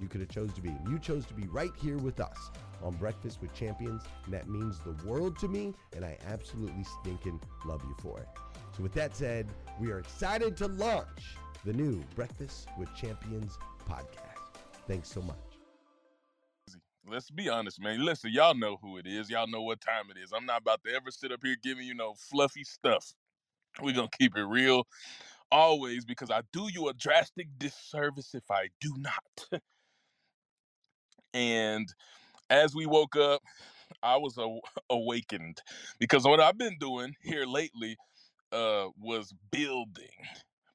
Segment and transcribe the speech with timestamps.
[0.00, 0.74] you could have chose to be.
[0.88, 2.50] You chose to be right here with us
[2.82, 7.40] on Breakfast with Champions, and that means the world to me, and I absolutely stinking
[7.64, 8.28] love you for it.
[8.76, 9.48] So with that said,
[9.78, 13.58] we are excited to launch the new Breakfast with Champions
[13.88, 14.62] podcast.
[14.86, 15.36] Thanks so much.
[17.08, 18.04] Let's be honest, man.
[18.04, 19.28] Listen, y'all know who it is.
[19.28, 20.32] Y'all know what time it is.
[20.32, 23.12] I'm not about to ever sit up here giving you no fluffy stuff.
[23.82, 24.86] We're going to keep it real
[25.50, 29.60] always because I do you a drastic disservice if I do not.
[31.34, 31.92] and
[32.50, 33.42] as we woke up,
[34.02, 34.60] I was aw-
[34.90, 35.60] awakened
[35.98, 37.96] because what I've been doing here lately
[38.52, 40.08] uh, was building.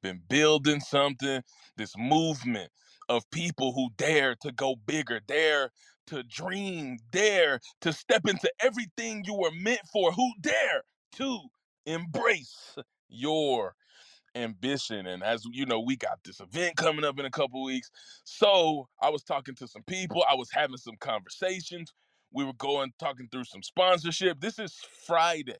[0.03, 1.41] Been building something,
[1.77, 2.71] this movement
[3.09, 5.71] of people who dare to go bigger, dare
[6.07, 11.39] to dream, dare to step into everything you were meant for, who dare to
[11.85, 12.77] embrace
[13.09, 13.75] your
[14.35, 15.07] ambition.
[15.07, 17.89] And as you know, we got this event coming up in a couple weeks.
[18.23, 21.93] So I was talking to some people, I was having some conversations.
[22.31, 24.41] We were going talking through some sponsorship.
[24.41, 24.75] This is
[25.07, 25.53] Friday.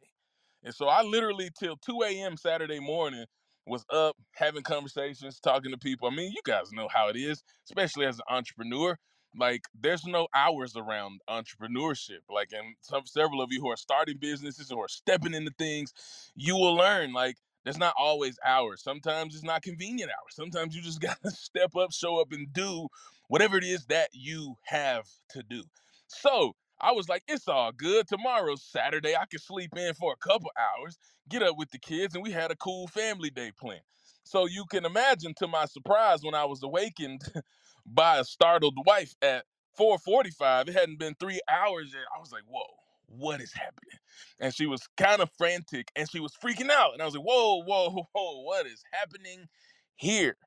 [0.63, 2.37] And so I literally till 2 a.m.
[2.37, 3.25] Saturday morning
[3.65, 6.07] was up having conversations, talking to people.
[6.07, 8.97] I mean, you guys know how it is, especially as an entrepreneur.
[9.37, 12.19] Like, there's no hours around entrepreneurship.
[12.29, 15.93] Like, and some several of you who are starting businesses or stepping into things,
[16.35, 17.11] you will learn.
[17.13, 18.83] Like, There's not always hours.
[18.83, 20.35] Sometimes it's not convenient hours.
[20.35, 22.89] Sometimes you just gotta step up, show up, and do
[23.29, 25.65] whatever it is that you have to do.
[26.07, 28.07] So I was like, it's all good.
[28.09, 29.15] Tomorrow's Saturday.
[29.17, 32.31] I can sleep in for a couple hours, get up with the kids, and we
[32.31, 33.81] had a cool family day plan.
[34.25, 37.23] So you can imagine to my surprise when I was awakened
[37.87, 39.45] by a startled wife at
[39.79, 40.69] 4:45.
[40.69, 42.05] It hadn't been 3 hours yet.
[42.15, 42.65] I was like, "Whoa,
[43.07, 43.99] what is happening?"
[44.39, 46.93] And she was kind of frantic and she was freaking out.
[46.93, 49.47] And I was like, "Whoa, whoa, whoa, what is happening
[49.95, 50.37] here?"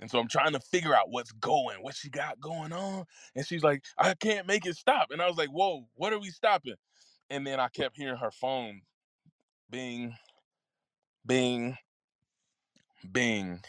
[0.00, 3.04] And so I'm trying to figure out what's going, what she got going on.
[3.34, 5.08] And she's like, I can't make it stop.
[5.10, 6.74] And I was like, whoa, what are we stopping?
[7.30, 8.82] And then I kept hearing her phone
[9.70, 10.14] bing,
[11.26, 11.76] bing,
[13.12, 13.60] bing.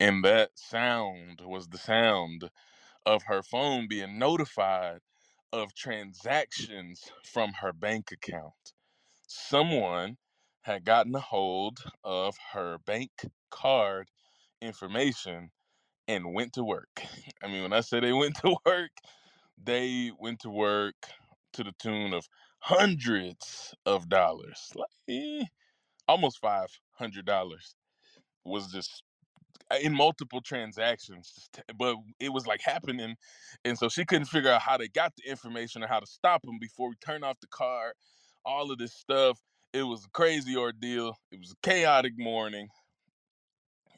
[0.00, 2.50] And that sound was the sound
[3.06, 5.00] of her phone being notified
[5.52, 8.74] of transactions from her bank account.
[9.28, 10.18] Someone
[10.62, 13.10] had gotten a hold of her bank
[13.50, 14.08] card
[14.62, 15.50] information
[16.08, 17.02] and went to work.
[17.42, 18.92] I mean, when I say they went to work,
[19.62, 20.96] they went to work
[21.54, 22.28] to the tune of
[22.60, 25.48] hundreds of dollars, like
[26.08, 27.76] almost five hundred dollars,
[28.44, 29.04] was just
[29.70, 31.48] Uh, in multiple transactions.
[31.78, 33.16] But it was like happening,
[33.64, 36.42] and so she couldn't figure out how they got the information or how to stop
[36.42, 37.94] them before we turn off the car.
[38.44, 39.38] All of this stuff.
[39.72, 41.16] It was a crazy ordeal.
[41.30, 42.68] It was a chaotic morning,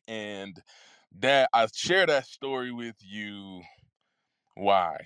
[0.06, 0.60] and
[1.20, 3.62] that I share that story with you.
[4.54, 4.96] Why?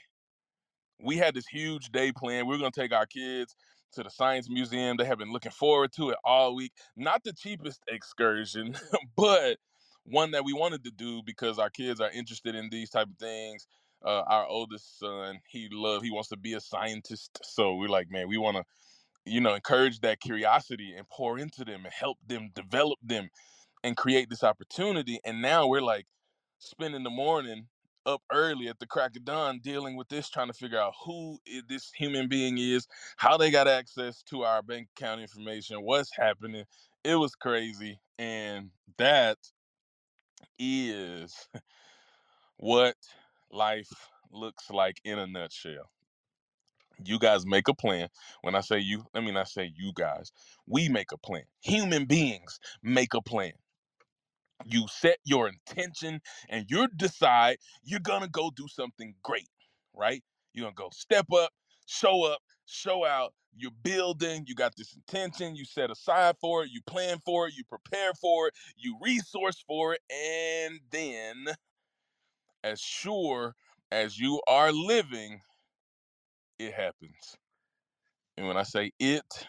[1.00, 2.46] We had this huge day plan.
[2.46, 3.54] We are gonna take our kids
[3.93, 4.96] to the science museum.
[4.96, 6.72] They have been looking forward to it all week.
[6.96, 8.76] Not the cheapest excursion,
[9.16, 9.58] but
[10.06, 13.19] one that we wanted to do because our kids are interested in these type of
[13.19, 13.67] things.
[14.05, 17.38] Uh, our oldest son, he love, he wants to be a scientist.
[17.43, 18.64] So we're like, man, we want to,
[19.25, 23.29] you know, encourage that curiosity and pour into them and help them develop them
[23.82, 25.19] and create this opportunity.
[25.25, 26.06] And now we're like
[26.58, 27.67] spending the morning
[28.05, 31.38] up early at the crack of dawn dealing with this, trying to figure out who
[31.69, 32.87] this human being is,
[33.17, 36.64] how they got access to our bank account information, what's happening.
[37.03, 37.99] It was crazy.
[38.19, 39.38] And that
[40.58, 41.48] is
[42.58, 42.96] what
[43.50, 43.90] life
[44.30, 45.90] looks like in a nutshell.
[47.04, 48.08] You guys make a plan.
[48.42, 50.32] When I say you, I mean I say you guys.
[50.66, 51.44] We make a plan.
[51.62, 53.52] Human beings make a plan
[54.64, 59.48] you set your intention and you decide you're gonna go do something great,
[59.94, 60.22] right?
[60.52, 61.50] You're gonna go step up,
[61.86, 63.34] show up, show out.
[63.56, 67.55] You're building, you got this intention, you set aside for it, you plan for it,
[67.56, 71.47] you prepare for it, you resource for it, and then,
[72.62, 73.55] as sure
[73.91, 75.41] as you are living,
[76.58, 77.37] it happens.
[78.37, 79.47] And when I say it,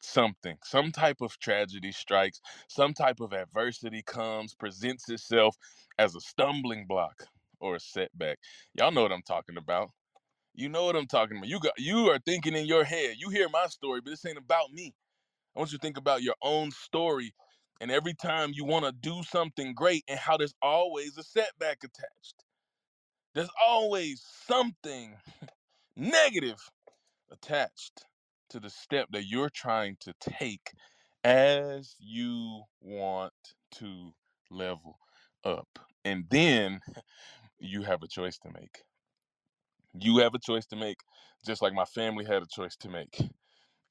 [0.00, 5.56] something, some type of tragedy strikes, some type of adversity comes, presents itself
[5.98, 7.24] as a stumbling block
[7.60, 8.38] or a setback.
[8.74, 9.90] Y'all know what I'm talking about.
[10.54, 11.48] You know what I'm talking about.
[11.48, 13.16] You got you are thinking in your head.
[13.18, 14.94] You hear my story, but this ain't about me.
[15.54, 17.34] I want you to think about your own story
[17.80, 21.78] and every time you want to do something great and how there's always a setback
[21.84, 22.44] attached.
[23.34, 25.16] There's always something
[25.96, 26.60] negative
[27.30, 28.06] attached
[28.50, 30.72] to the step that you're trying to take
[31.24, 33.32] as you want
[33.72, 34.12] to
[34.50, 34.98] level
[35.44, 35.68] up.
[36.04, 36.80] And then
[37.58, 38.82] you have a choice to make.
[39.98, 40.98] You have a choice to make,
[41.46, 43.20] just like my family had a choice to make.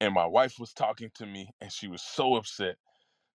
[0.01, 2.75] And my wife was talking to me, and she was so upset.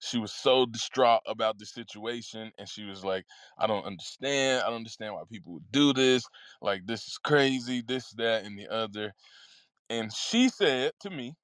[0.00, 3.24] She was so distraught about the situation, and she was like,
[3.58, 4.62] I don't understand.
[4.62, 6.24] I don't understand why people would do this.
[6.60, 9.12] Like, this is crazy, this, that, and the other.
[9.90, 11.34] And she said to me,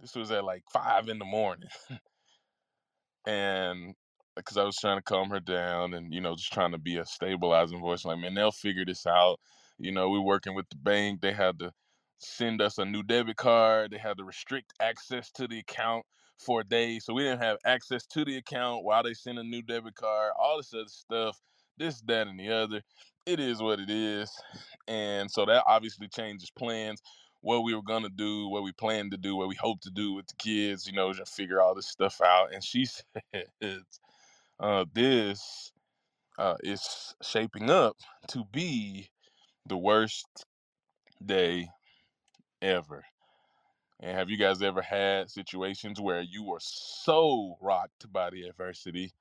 [0.00, 1.68] this was at like five in the morning.
[3.26, 3.94] and
[4.36, 6.96] because I was trying to calm her down and, you know, just trying to be
[6.96, 8.04] a stabilizing voice.
[8.04, 9.38] Like, man, they'll figure this out.
[9.80, 11.22] You know, we're working with the bank.
[11.22, 11.72] They had to
[12.18, 13.92] send us a new debit card.
[13.92, 16.04] They had to restrict access to the account
[16.38, 16.98] for a day.
[17.00, 20.32] So we didn't have access to the account while they send a new debit card,
[20.38, 21.40] all this other stuff,
[21.78, 22.82] this, that, and the other.
[23.26, 24.30] It is what it is.
[24.88, 27.02] And so that obviously changes plans
[27.42, 30.12] what we were gonna do, what we planned to do, what we hope to do
[30.12, 32.52] with the kids, you know, just figure all this stuff out.
[32.52, 32.86] And she
[33.62, 33.82] said,
[34.60, 35.72] uh, "This
[36.38, 37.96] uh, is shaping up
[38.28, 39.09] to be
[39.66, 40.46] the worst
[41.24, 41.68] day
[42.62, 43.04] ever."
[44.00, 49.12] And have you guys ever had situations where you were so rocked by the adversity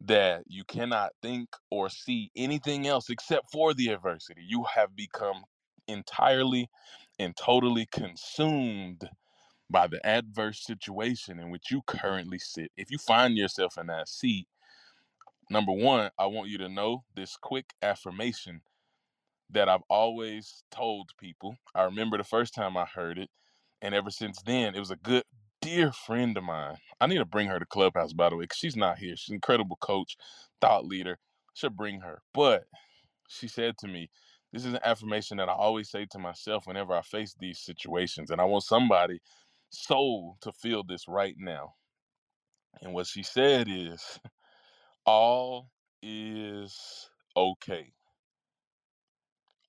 [0.00, 4.42] that you cannot think or see anything else except for the adversity?
[4.44, 5.44] You have become
[5.88, 6.68] entirely
[7.18, 9.08] and totally consumed
[9.70, 12.70] by the adverse situation in which you currently sit.
[12.76, 14.48] If you find yourself in that seat,
[15.48, 18.62] number one, I want you to know this quick affirmation
[19.54, 21.56] that I've always told people.
[21.74, 23.30] I remember the first time I heard it,
[23.82, 25.24] and ever since then, it was a good,
[25.62, 26.78] dear friend of mine.
[27.00, 29.16] I need to bring her to Clubhouse, by the way, because she's not here.
[29.16, 30.16] She's an incredible coach,
[30.62, 31.18] thought leader.
[31.54, 32.22] Should bring her.
[32.34, 32.64] But
[33.28, 34.10] she said to me,
[34.52, 38.30] This is an affirmation that I always say to myself whenever I face these situations.
[38.30, 39.20] And I want somebody
[39.70, 41.74] soul to feel this right now.
[42.82, 44.20] And what she said is,
[45.06, 45.70] All
[46.02, 47.92] is okay.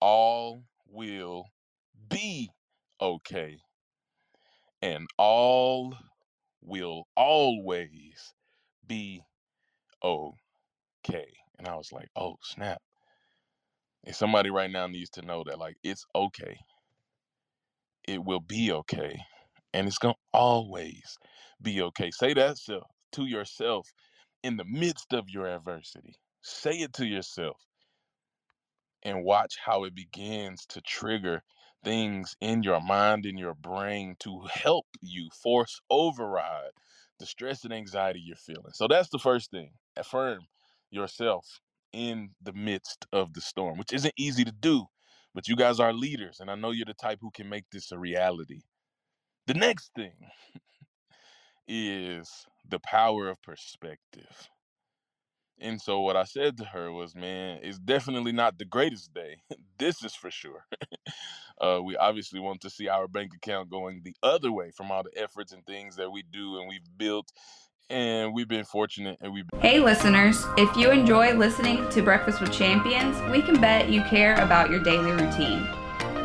[0.02, 1.46] All will
[2.10, 2.50] be
[3.02, 3.60] okay.
[4.82, 5.96] And all
[6.62, 8.34] will always
[8.86, 9.22] be
[10.04, 11.28] okay.
[11.58, 12.82] And I was like, oh, snap.
[14.06, 16.58] And somebody right now needs to know that, like, it's okay.
[18.08, 19.20] It will be okay.
[19.74, 21.18] And it's going to always
[21.62, 22.12] be okay.
[22.12, 22.58] Say that
[23.14, 23.90] to yourself
[24.44, 26.16] in the midst of your adversity.
[26.42, 27.58] Say it to yourself
[29.06, 31.44] and watch how it begins to trigger
[31.86, 36.72] things in your mind in your brain to help you force override
[37.20, 38.74] the stress and anxiety you're feeling.
[38.74, 39.72] So that's the first thing.
[39.98, 40.42] Affirm
[40.92, 41.62] yourself
[41.94, 44.88] in the midst of the storm, which isn't easy to do,
[45.36, 47.92] but you guys are leaders, and I know you're the type who can make this
[47.94, 48.64] a reality.
[49.48, 50.14] The next thing
[51.68, 52.30] is
[52.68, 54.50] the power of perspective.
[55.60, 59.38] And so what I said to her was, man, it's definitely not the greatest day.
[59.78, 60.66] this is for sure.
[61.62, 65.04] uh, we obviously want to see our bank account going the other way from all
[65.04, 67.32] the efforts and things that we do and we've built.
[67.90, 72.52] And we've been fortunate and we've Hey listeners, if you enjoy listening to Breakfast with
[72.52, 75.68] Champions, we can bet you care about your daily routine.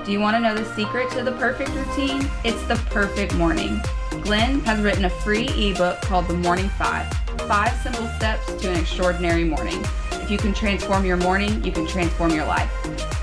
[0.07, 2.27] Do you want to know the secret to the perfect routine?
[2.45, 3.79] It's the perfect morning.
[4.23, 7.20] Glenn has written a free ebook called The Morning Five
[7.51, 9.85] Five Simple Steps to an Extraordinary Morning.
[10.13, 12.71] If you can transform your morning, you can transform your life.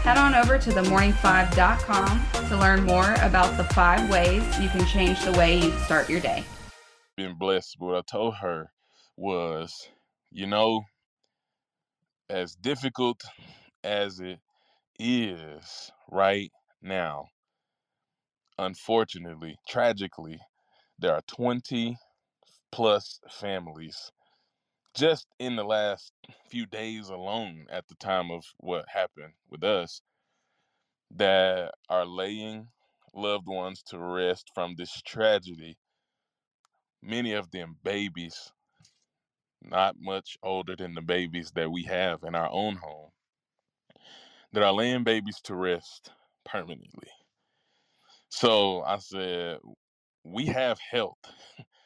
[0.04, 5.24] Head on over to themorning5.com to learn more about the five ways you can change
[5.24, 6.44] the way you start your day.
[7.16, 7.78] been blessed.
[7.80, 8.70] What I told her
[9.16, 9.88] was,
[10.30, 10.82] you know,
[12.30, 13.24] as difficult
[13.86, 14.40] as it
[15.00, 17.28] is right now,
[18.60, 20.38] unfortunately, tragically,
[21.00, 21.96] there are 20
[22.74, 24.12] plus families
[24.98, 26.12] just in the last
[26.50, 30.02] few days alone at the time of what happened with us
[31.16, 32.68] that are laying
[33.14, 35.78] loved ones to rest from this tragedy.
[37.04, 38.52] Many of them babies,
[39.62, 43.12] not much older than the babies that we have in our own home,
[44.54, 46.12] that are laying babies to rest
[46.44, 47.10] permanently.
[48.30, 49.60] So I said,
[50.24, 51.20] we have health,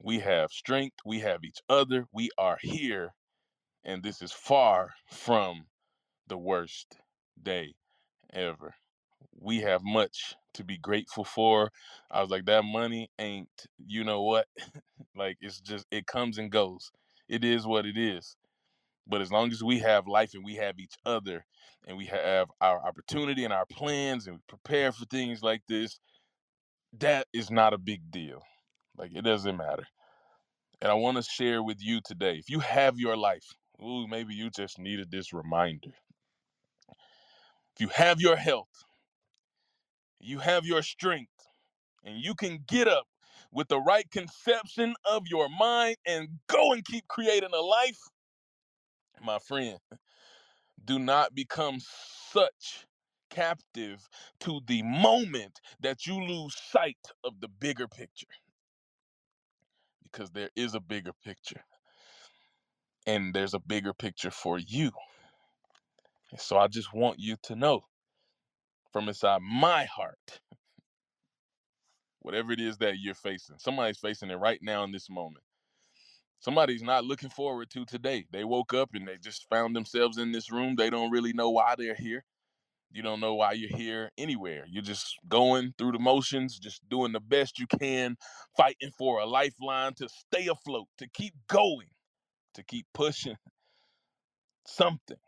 [0.00, 3.14] we have strength, we have each other, we are here,
[3.84, 5.66] and this is far from
[6.28, 6.98] the worst
[7.42, 7.74] day
[8.32, 8.74] ever.
[9.38, 11.70] We have much to be grateful for.
[12.10, 14.46] I was like, that money ain't, you know what?
[15.16, 16.90] like, it's just, it comes and goes.
[17.28, 18.36] It is what it is.
[19.06, 21.44] But as long as we have life and we have each other
[21.86, 25.98] and we have our opportunity and our plans and we prepare for things like this,
[26.98, 28.42] that is not a big deal.
[28.96, 29.86] Like, it doesn't matter.
[30.80, 33.44] And I want to share with you today if you have your life,
[33.82, 35.92] ooh, maybe you just needed this reminder.
[37.74, 38.84] If you have your health,
[40.20, 41.30] you have your strength,
[42.04, 43.06] and you can get up
[43.52, 47.98] with the right conception of your mind and go and keep creating a life,
[49.22, 49.78] my friend,
[50.84, 51.78] do not become
[52.32, 52.86] such
[53.30, 54.08] captive
[54.40, 58.26] to the moment that you lose sight of the bigger picture.
[60.16, 61.60] Because there is a bigger picture,
[63.06, 64.90] and there's a bigger picture for you.
[66.30, 67.82] And so I just want you to know
[68.94, 70.40] from inside my heart,
[72.20, 75.44] whatever it is that you're facing, somebody's facing it right now in this moment.
[76.40, 78.24] Somebody's not looking forward to today.
[78.32, 80.76] They woke up and they just found themselves in this room.
[80.76, 82.24] They don't really know why they're here.
[82.92, 84.64] You don't know why you're here anywhere.
[84.68, 88.16] You're just going through the motions, just doing the best you can,
[88.56, 91.88] fighting for a lifeline to stay afloat, to keep going,
[92.54, 93.36] to keep pushing
[94.66, 95.18] something.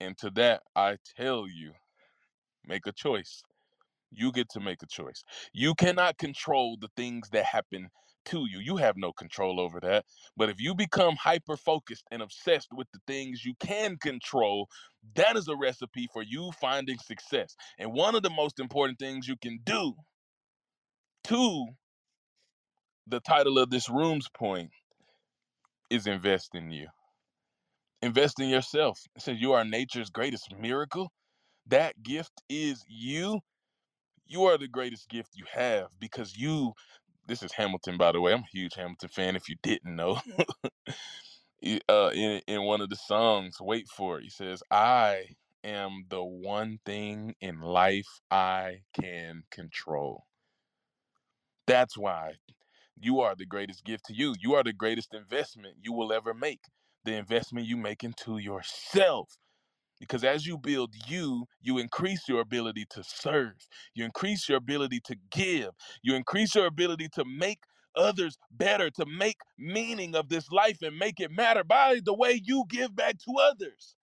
[0.00, 1.72] And to that, I tell you,
[2.66, 3.42] make a choice.
[4.10, 5.24] You get to make a choice.
[5.52, 7.88] You cannot control the things that happen
[8.26, 8.60] to you.
[8.60, 10.04] You have no control over that.
[10.36, 14.68] But if you become hyper focused and obsessed with the things you can control,
[15.16, 17.56] that is a recipe for you finding success.
[17.78, 19.94] And one of the most important things you can do
[21.24, 21.66] to
[23.06, 24.70] the title of this room's point
[25.90, 26.88] is invest in you.
[28.02, 29.00] Invest in yourself.
[29.16, 31.12] It says you are nature's greatest miracle.
[31.66, 33.40] That gift is you.
[34.26, 36.72] You are the greatest gift you have because you.
[37.26, 38.32] This is Hamilton, by the way.
[38.32, 39.36] I'm a huge Hamilton fan.
[39.36, 40.20] If you didn't know,
[41.88, 44.24] uh, in in one of the songs, wait for it.
[44.24, 50.24] He says, "I am the one thing in life I can control."
[51.66, 52.34] That's why
[53.00, 54.34] you are the greatest gift to you.
[54.40, 56.60] You are the greatest investment you will ever make.
[57.04, 59.36] The investment you make into yourself.
[60.02, 63.54] Because as you build you, you increase your ability to serve.
[63.94, 65.70] You increase your ability to give.
[66.02, 67.60] You increase your ability to make
[67.94, 72.40] others better, to make meaning of this life and make it matter by the way
[72.42, 73.94] you give back to others.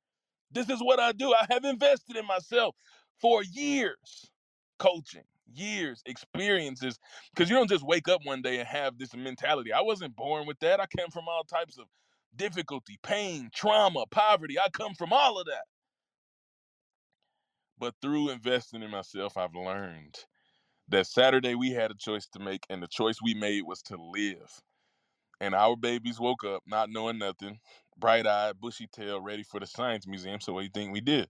[0.51, 1.33] This is what I do.
[1.33, 2.75] I have invested in myself
[3.19, 4.31] for years,
[4.79, 6.97] coaching, years, experiences.
[7.35, 9.73] Because you don't just wake up one day and have this mentality.
[9.73, 10.79] I wasn't born with that.
[10.79, 11.87] I came from all types of
[12.37, 14.57] difficulty, pain, trauma, poverty.
[14.57, 15.65] I come from all of that.
[17.79, 20.15] But through investing in myself, I've learned
[20.89, 23.97] that Saturday we had a choice to make, and the choice we made was to
[23.97, 24.51] live.
[25.41, 27.59] And our babies woke up not knowing nothing,
[27.97, 30.41] bright eyed, bushy tail, ready for the science museum.
[30.41, 31.29] So what do you think we did?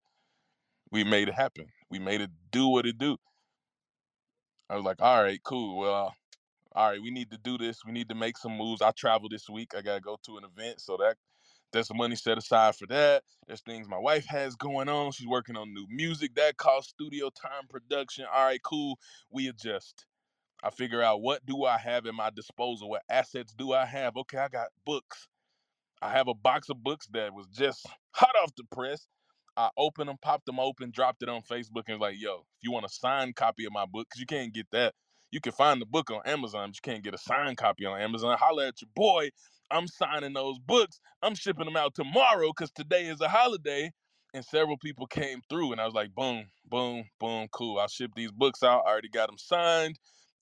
[0.92, 1.68] We made it happen.
[1.92, 3.18] We made it do what it do.
[4.70, 5.78] I was like, all right, cool.
[5.80, 6.16] Well,
[6.76, 7.80] all right, we need to do this.
[7.86, 8.82] We need to make some moves.
[8.82, 9.74] I travel this week.
[9.78, 11.18] I gotta go to an event, so that
[11.72, 13.24] there's some money set aside for that.
[13.48, 15.12] There's things my wife has going on.
[15.12, 18.26] She's working on new music that costs studio time production.
[18.34, 18.98] All right, cool.
[19.32, 20.06] We adjust.
[20.64, 22.90] I figure out what do I have in my disposal?
[22.90, 24.18] What assets do I have?
[24.18, 25.28] Okay, I got books.
[26.02, 29.08] I have a box of books that was just hot off the press.
[29.58, 32.64] I opened them, popped them open, dropped it on Facebook, and was like, yo, if
[32.64, 34.94] you want a signed copy of my book, because you can't get that.
[35.32, 38.00] You can find the book on Amazon, but you can't get a signed copy on
[38.00, 38.38] Amazon.
[38.40, 39.30] Holla at your boy.
[39.72, 41.00] I'm signing those books.
[41.22, 43.92] I'm shipping them out tomorrow because today is a holiday.
[44.34, 47.80] And several people came through, and I was like, boom, boom, boom, cool.
[47.80, 48.84] I'll ship these books out.
[48.86, 49.98] I already got them signed.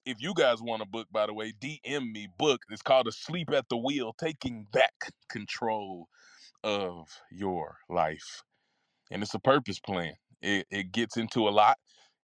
[0.06, 2.62] If you guys want a book, by the way, DM me book.
[2.70, 6.08] It's called Asleep at the Wheel, Taking Back Control
[6.64, 8.44] of Your Life.
[9.10, 10.14] And it's a purpose plan.
[10.42, 11.78] It, it gets into a lot,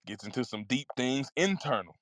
[0.07, 1.97] gets into some deep things internal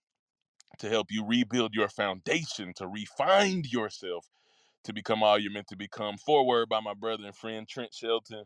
[0.79, 4.27] to help you rebuild your foundation, to refine yourself,
[4.85, 6.19] to become all you're meant to become.
[6.19, 8.45] Forward by my brother and friend Trent Shelton.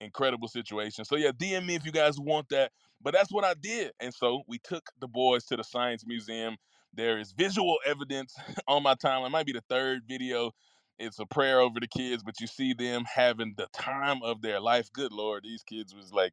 [0.00, 1.04] Incredible situation.
[1.04, 2.72] So yeah, DM me if you guys want that.
[3.00, 3.92] But that's what I did.
[4.00, 6.56] And so we took the boys to the Science Museum.
[6.94, 8.36] There is visual evidence
[8.68, 9.26] on my timeline.
[9.26, 10.52] It might be the third video.
[10.98, 14.60] It's a prayer over the kids, but you see them having the time of their
[14.60, 14.92] life.
[14.92, 16.32] Good Lord, these kids was like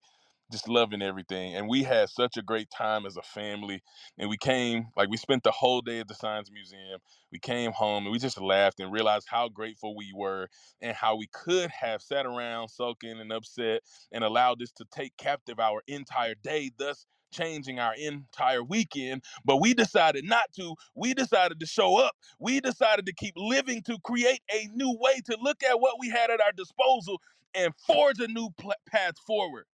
[0.51, 1.55] just loving everything.
[1.55, 3.81] And we had such a great time as a family.
[4.17, 6.99] And we came, like, we spent the whole day at the Science Museum.
[7.31, 10.49] We came home and we just laughed and realized how grateful we were
[10.81, 13.81] and how we could have sat around sulking and upset
[14.11, 19.23] and allowed this to take captive our entire day, thus changing our entire weekend.
[19.45, 20.75] But we decided not to.
[20.95, 22.13] We decided to show up.
[22.39, 26.09] We decided to keep living to create a new way to look at what we
[26.09, 27.19] had at our disposal
[27.55, 29.65] and forge a new pl- path forward.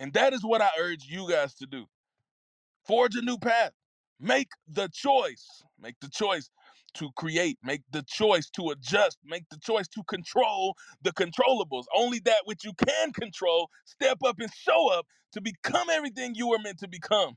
[0.00, 1.86] And that is what I urge you guys to do.
[2.86, 3.72] Forge a new path.
[4.18, 5.62] Make the choice.
[5.80, 6.50] Make the choice
[6.94, 7.58] to create.
[7.62, 9.18] Make the choice to adjust.
[9.24, 11.84] Make the choice to control the controllables.
[11.94, 16.48] Only that which you can control, step up and show up to become everything you
[16.48, 17.36] were meant to become.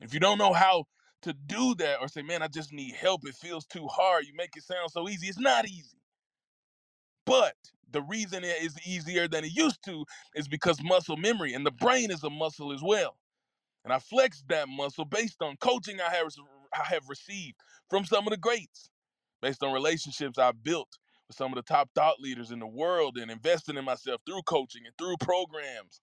[0.00, 0.84] If you don't know how
[1.22, 4.34] to do that or say, man, I just need help, it feels too hard, you
[4.36, 5.26] make it sound so easy.
[5.26, 5.98] It's not easy.
[7.26, 7.56] But
[7.92, 11.70] the reason it is easier than it used to is because muscle memory and the
[11.72, 13.16] brain is a muscle as well.
[13.84, 16.28] And I flexed that muscle based on coaching I have,
[16.74, 17.56] I have received
[17.90, 18.90] from some of the greats,
[19.42, 23.18] based on relationships I've built with some of the top thought leaders in the world
[23.18, 26.02] and investing in myself through coaching and through programs.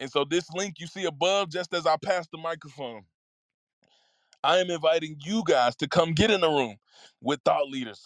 [0.00, 3.04] And so this link you see above, just as I pass the microphone,
[4.44, 6.76] I am inviting you guys to come get in the room
[7.20, 8.04] with thought leaders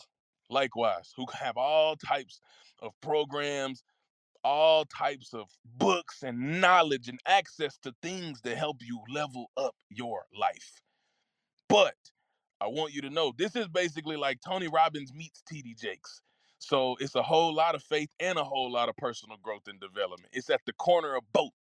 [0.50, 2.40] likewise who have all types
[2.80, 3.82] of programs,
[4.44, 9.74] all types of books and knowledge and access to things that help you level up
[9.90, 10.80] your life.
[11.68, 11.94] But
[12.60, 16.22] I want you to know this is basically like Tony Robbins meets TD Jakes.
[16.58, 19.80] So it's a whole lot of faith and a whole lot of personal growth and
[19.80, 20.32] development.
[20.32, 21.52] It's at the corner of both.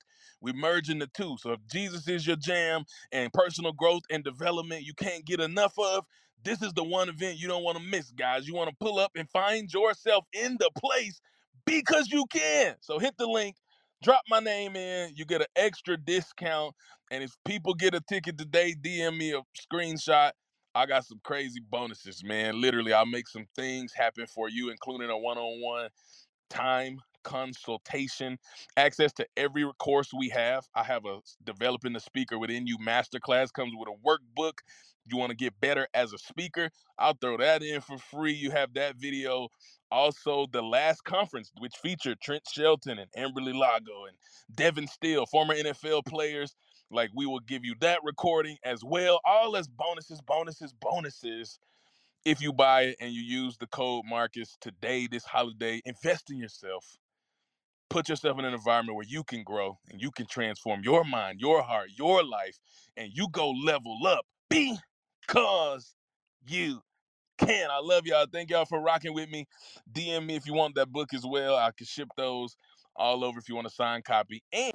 [0.42, 1.38] We're merging the two.
[1.40, 5.74] So if Jesus is your jam and personal growth and development you can't get enough
[5.78, 6.06] of,
[6.44, 8.48] this is the one event you don't want to miss, guys.
[8.48, 11.20] You want to pull up and find yourself in the place
[11.66, 12.76] because you can.
[12.82, 13.56] So hit the link,
[14.04, 15.14] drop my name in.
[15.16, 16.76] You get an extra discount.
[17.12, 19.42] And if people get a ticket today, DM me a
[19.74, 20.32] screenshot.
[20.76, 22.60] I got some crazy bonuses, man.
[22.60, 25.90] Literally, I'll make some things happen for you, including a one on one
[26.50, 28.38] time consultation,
[28.78, 30.66] access to every course we have.
[30.76, 34.60] I have a developing the speaker within you masterclass comes with a workbook.
[35.08, 36.70] You want to get better as a speaker?
[36.98, 38.34] I'll throw that in for free.
[38.34, 39.50] You have that video.
[39.92, 44.18] Also, the last conference, which featured Trent Shelton and Amberly Lago and
[44.56, 46.56] Devon Still, former NFL players.
[46.92, 49.20] Like, we will give you that recording as well.
[49.26, 51.60] All as bonuses, bonuses, bonuses.
[52.26, 56.38] If you buy it and you use the code Marcus today, this holiday, invest in
[56.38, 56.98] yourself
[57.90, 61.40] put yourself in an environment where you can grow and you can transform your mind,
[61.40, 62.60] your heart, your life,
[62.98, 65.96] and you go level up because
[66.48, 66.82] you
[67.38, 67.70] can.
[67.72, 68.28] I love y'all.
[68.32, 69.48] Thank y'all for rocking with me.
[69.92, 71.56] DM me if you want that book as well.
[71.56, 72.56] I can ship those
[72.96, 74.44] all over if you want a signed copy.
[74.54, 74.75] And